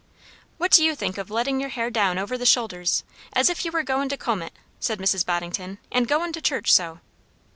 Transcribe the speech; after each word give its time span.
"What 0.57 0.71
do 0.71 0.83
you 0.83 0.95
think 0.95 1.19
o' 1.19 1.25
lettin' 1.29 1.59
your 1.59 1.69
hair 1.69 1.91
down 1.91 2.17
over 2.17 2.35
the 2.35 2.43
shoulders, 2.47 3.03
as 3.33 3.49
if 3.51 3.63
you 3.63 3.71
were 3.71 3.83
goin' 3.83 4.09
to 4.09 4.17
comb 4.17 4.41
it?" 4.41 4.53
said 4.79 4.97
Mrs. 4.97 5.23
Boddington; 5.23 5.77
"and 5.91 6.07
goin' 6.07 6.31
to 6.33 6.41
church 6.41 6.73
so?" 6.73 7.01